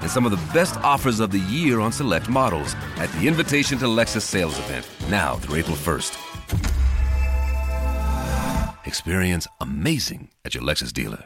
[0.00, 3.78] and some of the best offers of the year on select models at the Invitation
[3.78, 6.16] to Lexus sales event, now through April 1st.
[8.86, 11.24] Experience amazing at your Lexus dealer.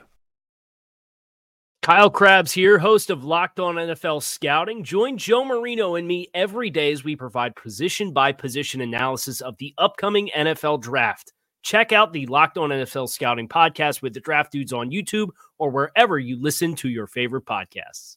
[1.82, 4.84] Kyle Crabbs here, host of Locked On NFL Scouting.
[4.84, 9.56] Join Joe Marino and me every day as we provide position by position analysis of
[9.56, 11.32] the upcoming NFL draft.
[11.62, 15.70] Check out the Locked On NFL Scouting podcast with the Draft Dudes on YouTube or
[15.70, 18.16] wherever you listen to your favorite podcasts.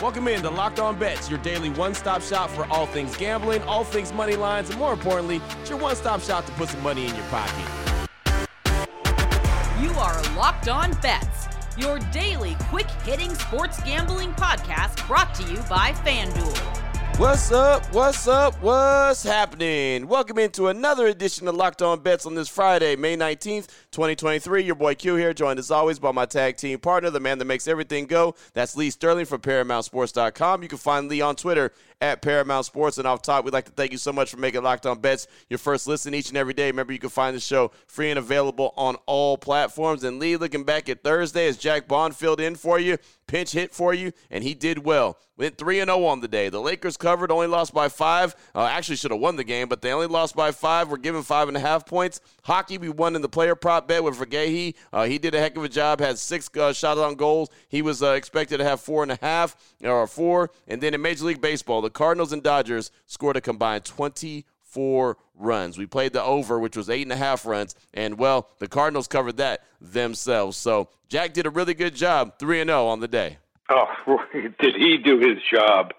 [0.00, 3.84] Welcome in to Locked On Bets, your daily one-stop shop for all things gambling, all
[3.84, 7.14] things money lines, and more importantly, it's your one-stop shop to put some money in
[7.14, 7.66] your pocket.
[9.78, 15.92] You are Locked On Bets, your daily quick-hitting sports gambling podcast brought to you by
[15.92, 16.80] FanDuel.
[17.18, 17.84] What's up?
[17.92, 18.54] What's up?
[18.62, 20.08] What's happening?
[20.08, 24.62] Welcome into another edition of Locked On Bets on this Friday, May 19th, 2023.
[24.62, 27.44] Your boy Q here, joined as always by my tag team partner, the man that
[27.44, 28.34] makes everything go.
[28.52, 30.62] That's Lee Sterling from ParamountSports.com.
[30.62, 32.98] You can find Lee on Twitter at Paramount Sports.
[32.98, 35.26] And off top, we'd like to thank you so much for making Locked On Bets
[35.48, 36.66] your first listen each and every day.
[36.66, 40.04] Remember, you can find the show free and available on all platforms.
[40.04, 42.96] And Lee, looking back at Thursday, as Jack Bond filled in for you,
[43.26, 45.18] pinch hit for you, and he did well.
[45.36, 46.50] Went 3 0 on the day.
[46.50, 48.34] The Lakers covered, only lost by five.
[48.54, 50.90] Uh, actually, should have won the game, but they only lost by five.
[50.90, 52.20] We're given five and a half points.
[52.42, 54.74] Hockey, we won in the player prop bet with Verhaeghe.
[54.92, 57.50] Uh, he did a heck of a job, had six uh, shots on goals.
[57.68, 60.50] He was uh, expected to have four and a half or four.
[60.68, 65.78] And then in Major League Baseball, the Cardinals and Dodgers scored a combined 24 runs.
[65.78, 69.08] We played the over, which was eight and a half runs, and well, the Cardinals
[69.08, 70.56] covered that themselves.
[70.56, 73.38] So Jack did a really good job, 3 and 0 on the day.
[73.70, 73.86] Oh,
[74.32, 75.92] did he do his job?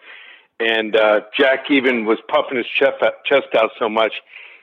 [0.60, 3.02] And uh, Jack even was puffing his chest
[3.56, 4.14] out so much.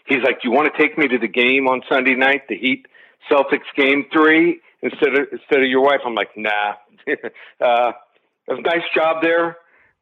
[0.07, 2.57] He's like, Do "You want to take me to the game on Sunday night, the
[2.57, 2.87] Heat
[3.31, 6.75] Celtics game three, instead of instead of your wife?" I'm like, "Nah."
[7.09, 7.93] uh,
[8.49, 9.57] it was a nice job there,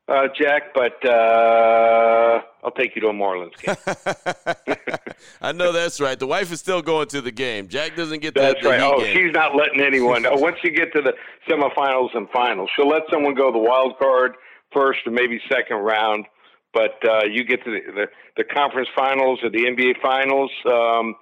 [0.09, 4.97] uh, Jack, but uh, I'll take you to a Marlins game.
[5.41, 6.19] I know that's right.
[6.19, 7.67] The wife is still going to the game.
[7.69, 8.55] Jack doesn't get that.
[8.55, 8.81] that's right.
[8.81, 9.17] Oh, game.
[9.17, 10.25] she's not letting anyone.
[10.41, 11.15] once you get to the
[11.49, 14.35] semifinals and finals, she'll let someone go the wild card
[14.73, 16.27] first or maybe second round.
[16.73, 18.07] But uh, you get to the, the
[18.37, 20.51] the conference finals or the NBA finals.
[20.67, 21.17] Um,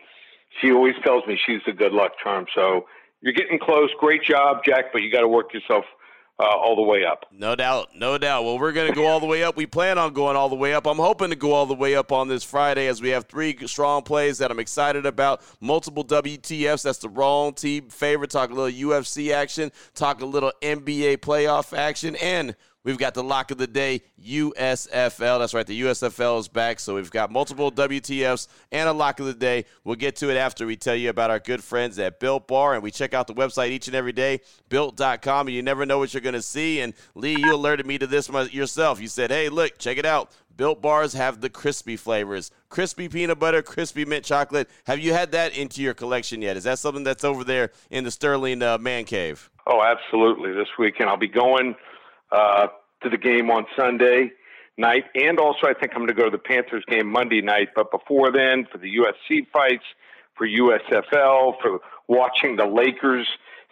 [0.60, 2.46] she always tells me she's the good luck charm.
[2.54, 2.86] So
[3.20, 3.90] you're getting close.
[3.98, 5.84] Great job, Jack, but you got to work yourself
[6.38, 7.26] uh, all the way up.
[7.30, 8.44] No doubt, no doubt.
[8.44, 9.56] Well, we're going to go all the way up.
[9.56, 10.86] We plan on going all the way up.
[10.86, 13.56] I'm hoping to go all the way up on this Friday as we have three
[13.66, 15.42] strong plays that I'm excited about.
[15.60, 16.82] Multiple WTFs.
[16.82, 18.30] That's the wrong team favorite.
[18.30, 19.70] Talk a little UFC action.
[19.94, 22.16] Talk a little NBA playoff action.
[22.16, 25.38] And we've got the lock of the day, USFL.
[25.38, 26.78] That's right, the USFL is back.
[26.78, 29.64] So we've got multiple WTFs and a lock of the day.
[29.82, 32.74] We'll get to it after we tell you about our good friends at Built Bar.
[32.74, 35.48] And we check out the website each and every day, built.com.
[35.48, 36.80] And you never know what you're going to see.
[36.80, 39.00] And Lee, you alerted me to this yourself.
[39.00, 40.30] You said, hey, look, check it out.
[40.56, 44.68] Built bars have the crispy flavors crispy peanut butter, crispy mint chocolate.
[44.86, 46.56] Have you had that into your collection yet?
[46.56, 49.48] Is that something that's over there in the Sterling uh, Man Cave?
[49.68, 50.52] Oh, absolutely.
[50.52, 51.76] This weekend I'll be going
[52.34, 52.66] uh,
[53.02, 54.32] to the game on Sunday
[54.76, 57.68] night, and also I think I'm going to go to the Panthers game Monday night.
[57.74, 59.84] But before then, for the UFC fights,
[60.36, 61.78] for USFL, for
[62.08, 63.28] watching the Lakers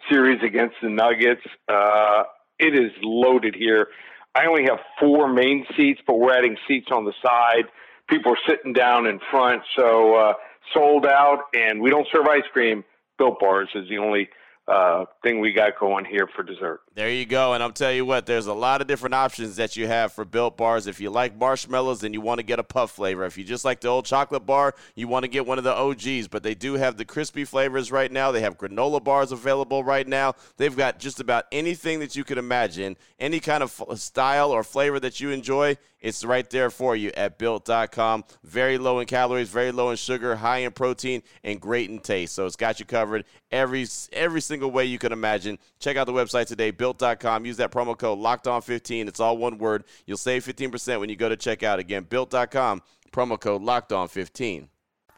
[0.09, 2.23] series against the Nuggets, uh,
[2.59, 3.87] it is loaded here.
[4.35, 7.65] I only have four main seats, but we're adding seats on the side.
[8.09, 10.33] People are sitting down in front, so uh,
[10.73, 11.39] sold out.
[11.53, 12.83] And we don't serve ice cream.
[13.17, 14.29] Built Bars is the only
[14.67, 16.79] uh, thing we got going here for dessert.
[16.95, 17.53] There you go.
[17.53, 20.25] And I'll tell you what, there's a lot of different options that you have for
[20.25, 20.85] built bars.
[20.85, 23.25] If you like marshmallows, then you want to get a puff flavor.
[23.25, 25.73] If you just like the old chocolate bar, you want to get one of the
[25.73, 26.27] OGs.
[26.27, 28.31] But they do have the crispy flavors right now.
[28.31, 30.35] They have granola bars available right now.
[30.57, 34.99] They've got just about anything that you could imagine, any kind of style or flavor
[34.99, 35.77] that you enjoy.
[36.03, 38.25] It's right there for you at built.com.
[38.43, 42.35] Very low in calories, very low in sugar, high in protein, and great in taste.
[42.35, 45.57] So it's got you covered every every single way you can imagine.
[45.79, 47.45] Check out the website today, built.com.
[47.45, 49.07] Use that promo code locked on 15.
[49.07, 49.85] It's all one word.
[50.05, 51.77] You'll save 15% when you go to checkout.
[51.77, 52.81] Again, built.com,
[53.13, 54.67] promo code locked on 15.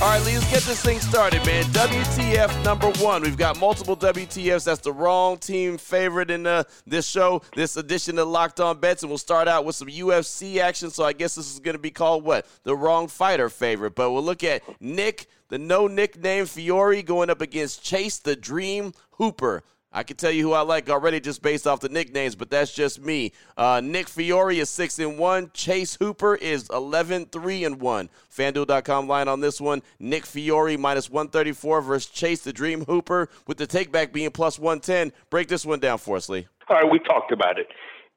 [0.00, 1.64] All right, Lee, let's get this thing started, man.
[1.66, 3.22] WTF number one.
[3.22, 4.64] We've got multiple WTFs.
[4.64, 9.04] That's the wrong team favorite in uh, this show, this edition of Locked On Bets.
[9.04, 10.90] And we'll start out with some UFC action.
[10.90, 12.44] So I guess this is going to be called what?
[12.64, 13.94] The wrong fighter favorite.
[13.94, 18.92] But we'll look at Nick, the no nickname Fiore, going up against Chase the Dream
[19.12, 19.62] Hooper.
[19.94, 22.74] I can tell you who I like already just based off the nicknames, but that's
[22.74, 23.32] just me.
[23.56, 25.52] Uh, Nick Fiore is 6 and 1.
[25.54, 28.10] Chase Hooper is 11 3 and 1.
[28.36, 29.82] FanDuel.com line on this one.
[30.00, 35.12] Nick Fiore minus 134 versus Chase the Dream Hooper, with the takeback being plus 110.
[35.30, 36.48] Break this one down for us, Lee.
[36.68, 37.68] All right, we talked about it.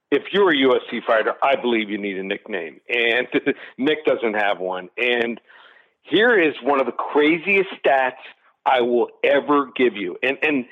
[0.10, 3.28] If you're a UFC fighter, I believe you need a nickname, and
[3.78, 4.90] Nick doesn't have one.
[4.98, 5.40] And
[6.02, 8.14] here is one of the craziest stats
[8.66, 10.18] I will ever give you.
[10.24, 10.66] And and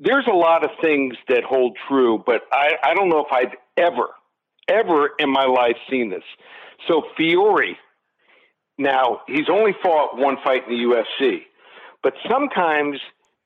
[0.00, 3.54] there's a lot of things that hold true, but I, I don't know if I've
[3.76, 4.08] ever,
[4.66, 6.24] ever in my life seen this.
[6.88, 7.76] So Fiore,
[8.78, 11.42] now he's only fought one fight in the UFC,
[12.02, 12.98] but sometimes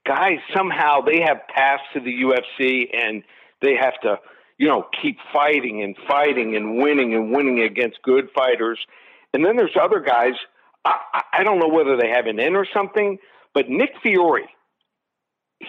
[0.06, 3.24] guys somehow they have paths to the UFC and
[3.60, 4.20] they have to,
[4.56, 8.78] you know, keep fighting and fighting and winning and winning against good fighters.
[9.32, 10.34] And then there's other guys.
[10.84, 13.18] I, I don't know whether they have an in or something,
[13.54, 14.48] but Nick Fiore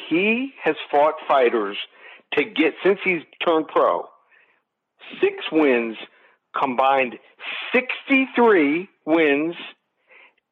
[0.10, 1.78] he has fought fighters
[2.34, 4.06] to get since he's turned pro
[5.22, 5.98] six wins
[6.58, 7.20] combined
[7.74, 9.56] 63 wins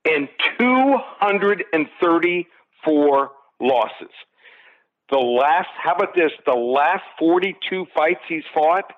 [0.05, 0.27] and
[0.59, 3.31] 234
[3.61, 4.09] losses.
[5.09, 6.31] The last how about this?
[6.45, 8.91] The last 42 fights he's fought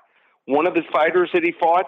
[0.45, 1.85] one of his fighters that he fought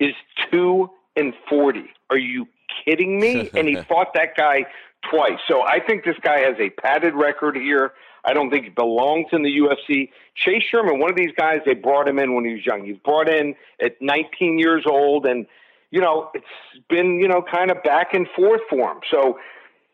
[0.00, 0.14] is
[0.50, 2.48] 2 and 40 are you
[2.84, 3.48] kidding me?
[3.54, 4.66] And he fought that guy
[5.10, 5.38] twice.
[5.48, 7.92] So I think this guy has a padded record here.
[8.24, 10.10] I don't think he belongs in the UFC.
[10.34, 12.84] Chase Sherman, one of these guys, they brought him in when he was young.
[12.84, 15.46] He's brought in at 19 years old, and
[15.90, 16.46] you know it's
[16.88, 19.00] been you know kind of back and forth for him.
[19.10, 19.38] So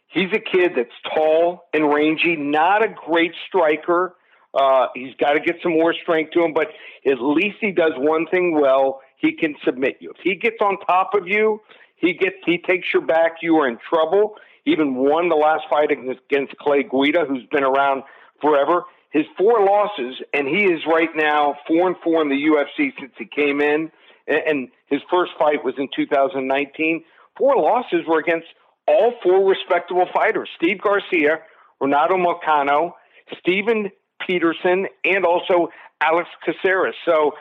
[0.09, 4.15] he's a kid that's tall and rangy, not a great striker.
[4.55, 6.69] Uh, he's got to get some more strength to him, but
[7.07, 9.01] at least he does one thing well.
[9.17, 10.11] He can submit you.
[10.11, 11.61] If he gets on top of you,
[11.97, 13.37] he gets he takes your back.
[13.43, 14.37] You are in trouble
[14.67, 18.03] even won the last fight against Clay Guida, who's been around
[18.41, 18.85] forever.
[19.11, 23.13] His four losses, and he is right now four and four in the UFC since
[23.19, 23.91] he came in.
[24.27, 27.05] And his first fight was in 2019.
[27.37, 28.47] Four losses were against
[28.87, 31.41] all four respectable fighters: Steve Garcia,
[31.81, 32.93] Renato Moicano,
[33.41, 33.91] Steven
[34.25, 35.71] Peterson, and also
[36.01, 36.95] Alex Caceres.
[37.05, 37.33] So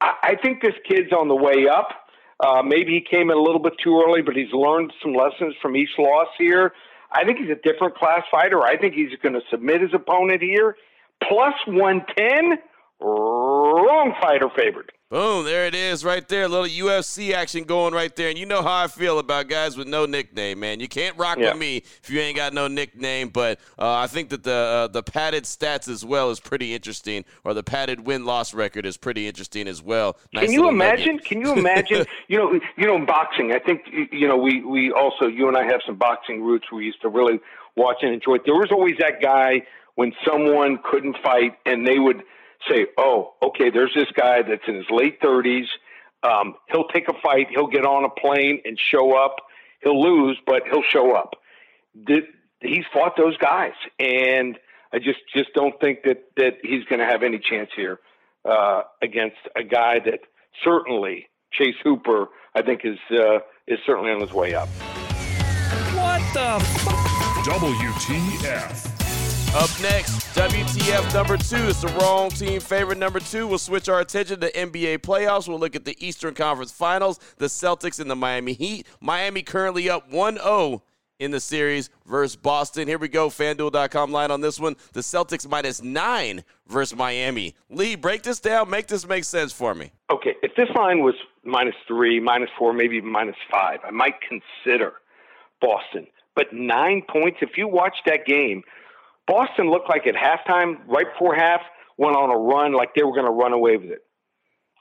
[0.00, 1.88] I think this kid's on the way up.
[2.40, 5.54] Uh, maybe he came in a little bit too early, but he's learned some lessons
[5.60, 6.72] from each loss here.
[7.10, 8.62] I think he's a different class fighter.
[8.62, 10.76] I think he's going to submit his opponent here.
[11.26, 12.58] Plus 110,
[13.00, 14.92] wrong fighter favored.
[15.10, 16.42] Boom, there it is right there.
[16.42, 18.28] A little UFC action going right there.
[18.28, 20.80] And you know how I feel about guys with no nickname, man.
[20.80, 21.52] You can't rock yeah.
[21.52, 23.30] with me if you ain't got no nickname.
[23.30, 27.24] But uh, I think that the uh, the padded stats as well is pretty interesting,
[27.42, 30.18] or the padded win loss record is pretty interesting as well.
[30.34, 31.16] Nice can you imagine?
[31.16, 31.24] Nugget.
[31.24, 32.04] Can you imagine?
[32.28, 35.56] you know, you know, in boxing, I think you know we we also you and
[35.56, 36.70] I have some boxing roots.
[36.70, 37.40] We used to really
[37.76, 38.34] watch and enjoy.
[38.34, 38.42] It.
[38.44, 39.62] There was always that guy
[39.94, 42.22] when someone couldn't fight, and they would
[42.68, 45.66] say, oh, okay, there's this guy that's in his late 30s.
[46.22, 47.46] Um, he'll take a fight.
[47.50, 49.36] He'll get on a plane and show up.
[49.82, 51.34] He'll lose, but he'll show up.
[52.60, 54.58] He's fought those guys, and
[54.92, 58.00] I just just don't think that that he's going to have any chance here
[58.44, 60.20] uh, against a guy that
[60.64, 62.26] certainly Chase Hooper.
[62.54, 63.38] I think is uh,
[63.68, 64.68] is certainly on his way up.
[65.94, 66.58] What the?
[67.48, 68.97] WTF.
[69.54, 71.68] Up next, WTF number two.
[71.68, 73.46] It's the wrong team favorite number two.
[73.46, 75.48] We'll switch our attention to NBA playoffs.
[75.48, 78.86] We'll look at the Eastern Conference Finals, the Celtics and the Miami Heat.
[79.00, 80.82] Miami currently up 1 0
[81.18, 82.86] in the series versus Boston.
[82.88, 84.76] Here we go, fanduel.com line on this one.
[84.92, 87.54] The Celtics minus nine versus Miami.
[87.70, 88.68] Lee, break this down.
[88.68, 89.92] Make this make sense for me.
[90.10, 94.16] Okay, if this line was minus three, minus four, maybe even minus five, I might
[94.20, 94.92] consider
[95.62, 96.06] Boston.
[96.36, 98.62] But nine points, if you watch that game,
[99.28, 101.60] Boston looked like at halftime, right before half,
[101.98, 104.02] went on a run like they were going to run away with it.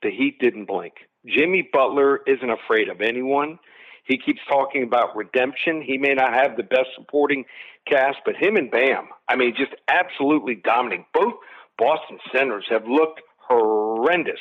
[0.01, 0.93] The Heat didn't blink.
[1.25, 3.59] Jimmy Butler isn't afraid of anyone.
[4.05, 5.81] He keeps talking about redemption.
[5.81, 7.43] He may not have the best supporting
[7.85, 11.05] cast, but him and Bam, I mean, just absolutely dominating.
[11.13, 11.33] Both
[11.77, 14.39] Boston centers have looked horrendous.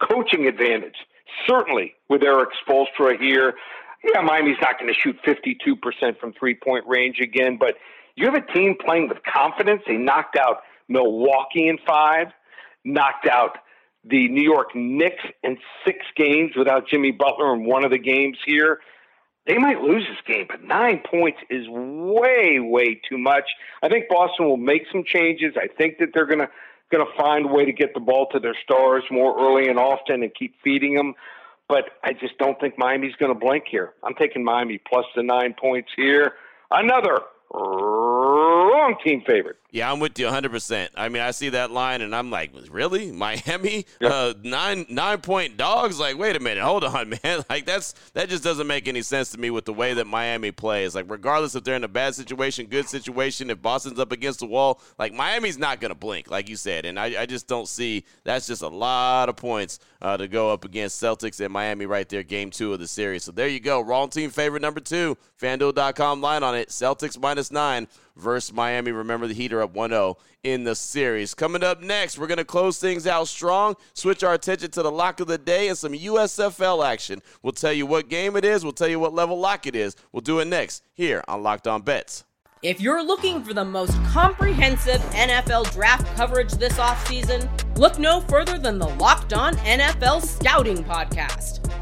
[0.00, 0.96] Coaching advantage,
[1.46, 3.54] certainly with Erik Spoelstra here.
[4.02, 7.76] Yeah, Miami's not going to shoot 52% from three point range again, but
[8.16, 9.82] you have a team playing with confidence.
[9.86, 12.28] They knocked out Milwaukee in five,
[12.84, 13.58] knocked out
[14.04, 18.36] the New York Knicks in six games without Jimmy Butler in one of the games
[18.44, 18.80] here.
[19.46, 23.44] They might lose this game, but nine points is way, way too much.
[23.82, 25.54] I think Boston will make some changes.
[25.56, 26.48] I think that they're going to
[26.92, 29.78] going to find a way to get the ball to their stars more early and
[29.78, 31.14] often and keep feeding them.
[31.66, 33.94] But I just don't think Miami's going to blink here.
[34.04, 36.34] I'm taking Miami plus the nine points here.
[36.70, 37.18] Another
[37.54, 38.61] 어...
[38.72, 39.56] wrong team favorite.
[39.70, 40.88] Yeah, I'm with you 100%.
[40.94, 43.10] I mean, I see that line and I'm like, really?
[43.12, 43.86] Miami?
[44.02, 45.98] Uh, nine nine point dogs?
[45.98, 46.62] Like, wait a minute.
[46.62, 47.44] Hold on, man.
[47.48, 50.50] Like, that's that just doesn't make any sense to me with the way that Miami
[50.50, 50.94] plays.
[50.94, 54.46] Like, regardless if they're in a bad situation, good situation, if Boston's up against the
[54.46, 56.84] wall, like, Miami's not going to blink, like you said.
[56.84, 60.50] And I, I, just don't see that's just a lot of points uh, to go
[60.52, 63.24] up against Celtics and Miami right there, game two of the series.
[63.24, 63.80] So there you go.
[63.80, 65.16] Wrong team favorite number two.
[65.40, 66.68] FanDuel.com line on it.
[66.68, 68.92] Celtics minus nine versus Miami.
[68.92, 71.34] Remember, the Heat are up 1 0 in the series.
[71.34, 74.90] Coming up next, we're going to close things out strong, switch our attention to the
[74.90, 77.22] lock of the day and some USFL action.
[77.42, 79.96] We'll tell you what game it is, we'll tell you what level lock it is.
[80.12, 82.24] We'll do it next here on Locked On Bets.
[82.62, 88.56] If you're looking for the most comprehensive NFL draft coverage this offseason, look no further
[88.56, 91.61] than the Locked On NFL Scouting Podcast.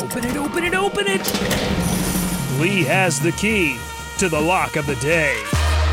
[0.00, 1.20] Open it, open it, open it!
[2.58, 3.76] Lee has the key
[4.16, 5.36] to the lock of the day.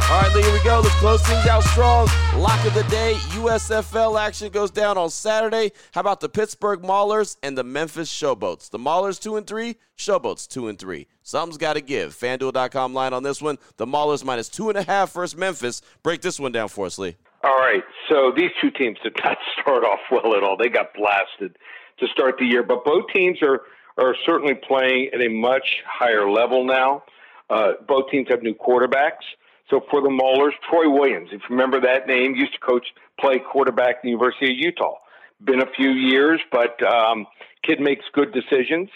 [0.10, 0.80] All right, Lee, here we go.
[0.80, 2.08] Let's close things out strong.
[2.38, 3.16] Lock of the day.
[3.32, 5.74] USFL action goes down on Saturday.
[5.92, 8.70] How about the Pittsburgh Maulers and the Memphis Showboats?
[8.70, 11.08] The Maulers two and three, Showboats two and three.
[11.22, 12.16] Something's got to give.
[12.16, 13.58] FanDuel.com line on this one.
[13.76, 15.82] The Maulers minus two and a half versus Memphis.
[16.02, 17.18] Break this one down for us, Lee.
[17.44, 17.84] All right.
[18.10, 20.56] So these two teams did not start off well at all.
[20.56, 21.58] They got blasted
[22.00, 23.64] to start the year, but both teams are
[23.98, 27.04] are certainly playing at a much higher level now.
[27.50, 29.24] Uh, both teams have new quarterbacks.
[29.70, 32.88] So for the Maulers, Troy Williams, if you remember that name, used to coach,
[33.20, 34.96] play quarterback at the University of Utah.
[35.44, 37.28] Been a few years, but um,
[37.64, 38.90] kid makes good decisions.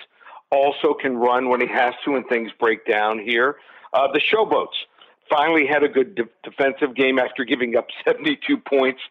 [0.50, 3.58] Also can run when he has to, and things break down here.
[3.94, 4.76] Uh, the Showboats
[5.30, 9.02] finally had a good de- defensive game after giving up 72 points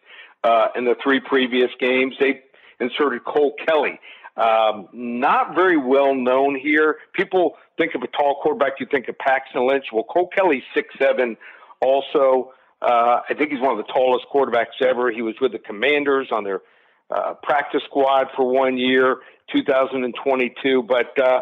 [0.43, 2.15] uh, in the three previous games.
[2.19, 2.41] They
[2.79, 3.99] inserted Cole Kelley.
[4.37, 6.97] Um, not very well known here.
[7.13, 9.85] People think of a tall quarterback, you think of Paxton Lynch.
[9.91, 11.37] Well, Cole Kelley's six seven.
[11.81, 15.11] Also, uh, I think he's one of the tallest quarterbacks ever.
[15.11, 16.61] He was with the Commanders on their
[17.09, 19.17] uh, practice squad for one year,
[19.51, 20.83] 2022.
[20.83, 21.41] But uh,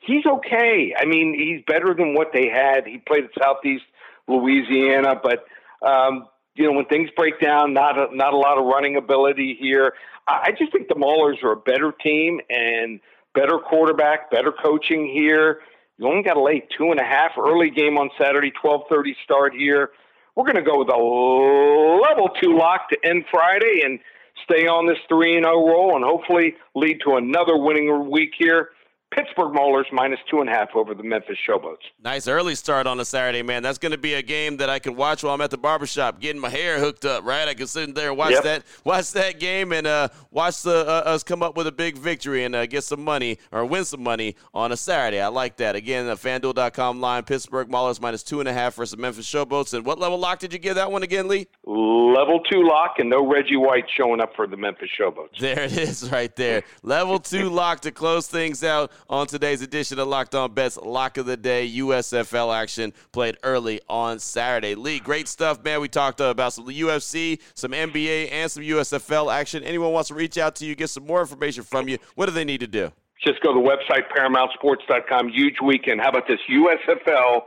[0.00, 0.94] he's okay.
[0.98, 2.86] I mean, he's better than what they had.
[2.86, 3.84] He played at Southeast
[4.28, 5.44] Louisiana, but
[5.86, 6.26] um,
[6.56, 9.94] you know, when things break down, not a, not a lot of running ability here.
[10.26, 12.98] I just think the Maulers are a better team and
[13.34, 15.60] better quarterback, better coaching here.
[15.98, 19.16] You only got to lay two and a half early game on Saturday, twelve thirty
[19.22, 19.90] start here.
[20.34, 23.98] We're going to go with a level two lock to end Friday and
[24.44, 28.70] stay on this three and zero roll, and hopefully lead to another winning week here.
[29.14, 31.76] Pittsburgh Maulers minus two and a half over the Memphis Showboats.
[32.02, 33.62] Nice early start on a Saturday, man.
[33.62, 36.20] That's going to be a game that I can watch while I'm at the barbershop
[36.20, 37.46] getting my hair hooked up, right?
[37.46, 38.42] I can sit in there and watch yep.
[38.42, 41.96] that watch that game and uh, watch the, uh, us come up with a big
[41.96, 45.20] victory and uh, get some money or win some money on a Saturday.
[45.20, 45.76] I like that.
[45.76, 49.72] Again, the FanDuel.com line, Pittsburgh Maulers minus two and a half versus Memphis Showboats.
[49.72, 51.46] And what level lock did you give that one again, Lee?
[51.64, 55.38] Level two lock and no Reggie White showing up for the Memphis Showboats.
[55.38, 56.64] There it is right there.
[56.82, 61.16] level two lock to close things out on today's edition of Locked On Bets Lock
[61.18, 61.70] of the Day.
[61.76, 64.74] USFL action played early on Saturday.
[64.74, 65.80] Lee, great stuff, man.
[65.80, 69.62] We talked about some UFC, some NBA, and some USFL action.
[69.62, 72.32] Anyone wants to reach out to you, get some more information from you, what do
[72.32, 72.92] they need to do?
[73.24, 75.30] Just go to the website, ParamountSports.com.
[75.30, 76.00] Huge weekend.
[76.00, 76.38] How about this?
[76.50, 77.42] USFL,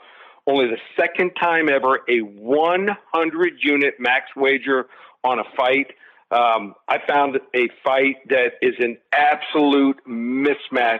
[0.47, 4.87] only the second time ever, a 100 unit max wager
[5.23, 5.87] on a fight.
[6.31, 10.99] Um, I found a fight that is an absolute mismatch.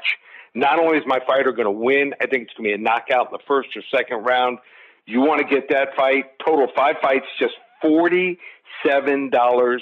[0.59, 2.83] Not only is my fighter going to win, I think it's going to be a
[2.83, 4.57] knockout in the first or second round.
[5.05, 6.25] You want to get that fight?
[6.45, 9.81] Total five fights, just forty-seven dollars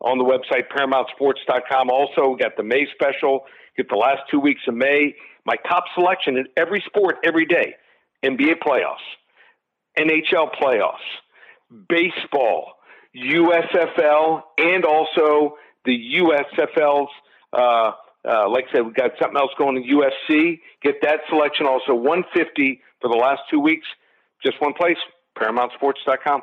[0.00, 1.90] on the website ParamountSports.com.
[1.90, 3.44] Also, we got the May special.
[3.76, 5.14] Get the last two weeks of May.
[5.44, 7.74] My top selection in every sport, every day:
[8.24, 9.04] NBA playoffs,
[9.98, 11.04] NHL playoffs,
[11.88, 12.72] baseball,
[13.14, 17.10] USFL, and also the USFL's.
[17.52, 17.92] Uh,
[18.28, 20.60] uh, like I said, we've got something else going in UFC.
[20.82, 23.86] Get that selection also 150 for the last two weeks.
[24.42, 24.96] Just one place,
[25.38, 26.42] ParamountSports.com.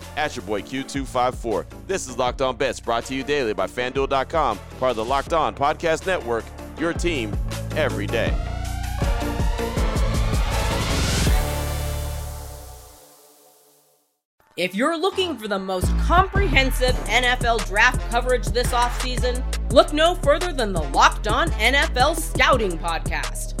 [0.17, 1.65] at your boy Q254.
[1.87, 5.33] This is Locked On Bets, brought to you daily by FanDuel.com, part of the Locked
[5.33, 6.45] On Podcast Network,
[6.77, 7.35] your team
[7.75, 8.33] every day.
[14.57, 19.41] If you're looking for the most comprehensive NFL draft coverage this offseason,
[19.71, 23.60] look no further than the Locked On NFL Scouting Podcast.